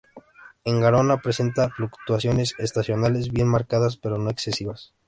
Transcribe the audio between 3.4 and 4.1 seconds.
marcadas,